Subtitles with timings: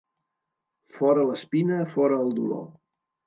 [0.95, 2.65] Fora l'espina, fora el dolor.